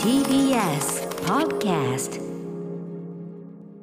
[0.00, 2.20] TBS Podcast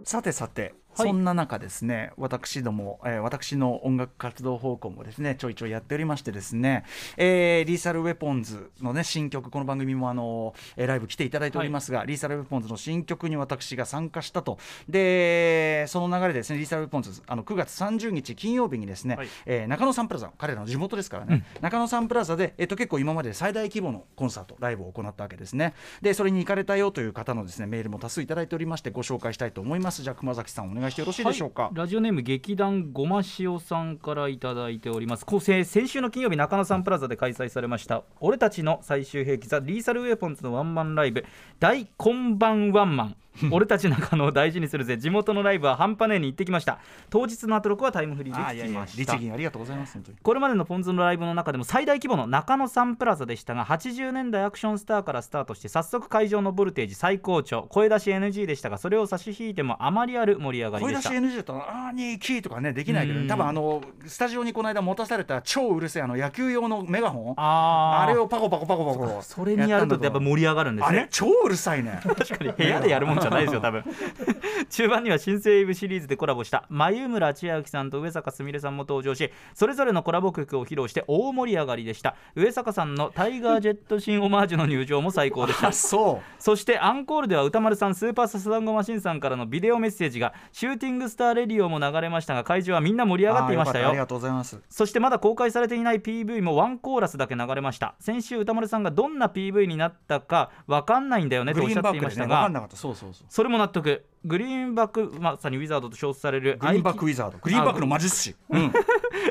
[0.06, 6.84] さてさて、そんな中ですね私ども、えー私の音楽活動方向もですねちょいちょいやっておりましてですね、
[7.18, 14.58] えーリーサルウェポンズのね新曲この番組もあの、えーライブ来ていただいておりますが、リーサルウェポンズの新曲に私が参加したと。
[14.88, 19.28] でその流れでですねリーサルウェポンズあの9月30日金曜日にですね、はい。
[19.46, 25.74] えー中野サンプラザ彼らの地元ですからね、中野サンプラザで、えっと結構今まで最大規模のコンサートライブを行ったわけですね。
[26.02, 30.04] でそれに行かれたよという方のですねメールも多数いただいておりましてご紹介したいと思います。
[30.04, 31.78] じゃあ熊崎さんお願いしてよろしいでしょうか、はい。
[31.78, 35.26] ラジオネーム劇団ごま塩さんからいただいております。
[35.26, 41.26] 構成先週の金曜日中野サンプラザで開催されました俺たちの最終兵器ザ・リーサルウェポンズのワンマンライブ
[41.60, 43.16] 大こんばんワンマン。
[43.52, 44.98] 俺たち中野を大事にするぜ。
[44.98, 46.80] 地元のライブは半端ねえに行ってきました。
[47.10, 49.14] 当日のアトロクはタイムフリーで聞きました。
[49.14, 63.28] 律儀ありがとうございますこれまでのポンズのライブの中でも最大規模の中野サンプラザでしたが80年代アクションスターからスタートして早速会場のボルテージ最高潮声出し NG でしたがそれを差し引いてもあまりある盛り上がりでし声出した NG だとあーにーキーとかねできないけど、うん。
[63.28, 67.34] 多分あのスタジオにこの間持たされた超うるせえあの野球用のメガホン。
[67.38, 72.02] あれをパコパコパコパコそれにやるとやっぱ盛り上がるんですあれね超うるさいね。
[72.04, 72.52] 確かに。
[72.52, 73.84] 部屋でやるもんじゃないですよ多分。
[74.70, 82.16] 中盤には新生イブシリーズでコラボした眉村千秋さんと上坂すみれさんも登場しそれぞれのコラボ曲を披露して大盛り上がりでした。
[82.36, 85.68] 上坂さんのタイガージェットシンオマージュの入場も最高でした。
[85.68, 86.42] あそう。
[86.42, 93.90] そしてアンコールでは歌丸さんスーパーササダンゴマシンさんからのビデオメッセージがシューティングスターレディオも流れましたが会場はみんな盛り上がっていましたよ。
[93.90, 94.60] ありがとうございます。
[94.70, 97.96] そしてまだ公開されていない PV もワンコーラスだけ流れました。
[98.00, 104.06] 先週歌丸さんがどんな PV になったか分かんないんだよねとグおっしゃっていましたがそうそうそれも納得。
[104.26, 107.38] グリーンバックまさにウィザードと称されるグリーンバックウィザード。
[107.38, 108.36] グリーンバックの魔術師。
[108.50, 108.74] うん。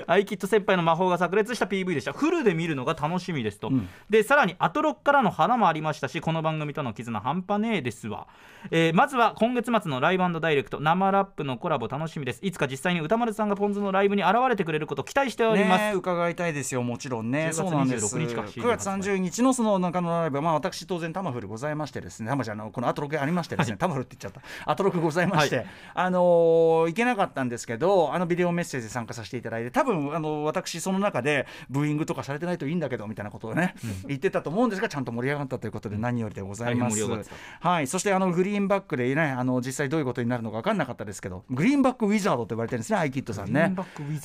[0.06, 2.12] アイキッド先輩の魔法が炸裂した PV でした。
[2.12, 3.88] フルで見るのが楽しみですと、ん。
[4.08, 8.28] でさらにアトロックからの花もありましたしこの番組との絆半端ねえですわ、
[8.70, 10.80] えーまずは今月末のライブダイレクト。
[10.80, 12.38] 生ラップのコラボ楽しみです。
[12.42, 16.82] いつか実際に歌丸さんがポンズのライブに現れてくれることを期待しております、伺いたいですよ。
[16.82, 17.46] もちろんね。
[17.46, 18.16] 10月そうなんです。
[18.16, 22.28] 26日か9月30日のその中野ライブまあ私当然タマフルございましてですね。
[22.30, 24.70] タマじゃんあのこのアトロクありましてですね、タマフルって言っちゃった。
[24.70, 25.64] アトロクございまして、は
[25.94, 33.74] あのー行けなかったんですけどあのビデオメッセージで参加させていただいて多分あの私その中でブーイングとかされてないといいんだけどみたいなことをね、
[34.06, 37.30] 言ってたと思うんですがちゃんと盛り上がったということで何よりでございます、大変盛り上がって
[37.60, 37.86] はい。
[37.86, 43.74] そしてあのグリーンバックでねあの実際どういうことになるのか分かんなかったですけどグリーンバックウィザードと言われてるんですねアイキッドさんね。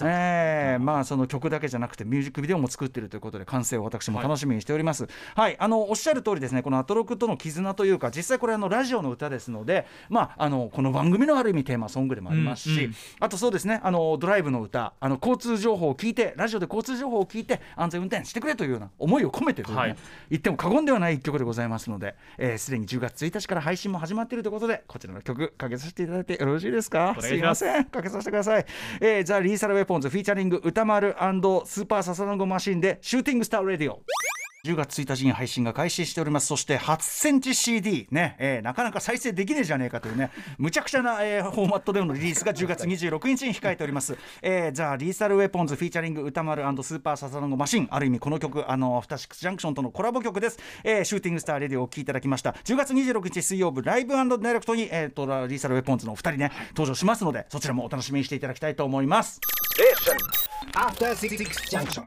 [0.01, 5.07] えーまあその曲だけじゃなくてミュージックビデオも作っているということで完成を私も楽しみにしております。
[5.35, 12.95] はい、あのおっしゃる通りですねこのアトロクとの絆というか実際これあのラジオの歌ですのでまああのこの番組のある意味テーマソングでもありますし、うんうん。
[13.19, 19.95] あとそうですねあのドライブの歌あの交通情報を聞いてラジオで交通情報を聞いて安全運転してくれというような思いを込めてというね、はい。
[20.31, 27.15] 言っても過言ではない一曲でございますので、えーすでに10月1日から配信も始まっているということでこちらの曲かけさせていただいてよろしいですか？
[27.19, 27.27] す。
[27.27, 27.85] すいません。
[27.85, 28.65] かけさせてください、
[29.01, 34.01] えー、ザ・リーサル・ウェポンズフィーチャリング宇多丸スーパーササダンゴマシンでシューティングスター・レディオ
[34.65, 36.47] 10月1日に配信が開始しております。
[36.47, 40.31] そして8センチ CD ね、えーなかなか再生できねえじゃねえかというね。
[40.59, 47.87] むちゃくちゃな、えーフォーマットでのリリースが10月26日に控えております、えー、ザ・リーサル・ウェポンズフィーチャリング宇多丸スーパーササダンゴマシン。
[47.89, 52.51] ある意味この曲あのアフターシックスジャンクションとのコラボ曲です、えーシューティングスター・レディオをお聴きいただきました。
[52.51, 59.39] 10月26日水曜日ライブダイレクトに、えー、とリーサル・ウェポンズのお二人ね登場しますのでそちらもお楽しみにしていただきたいと思います。
[60.75, 61.37] After Six
[61.71, 62.03] Junction.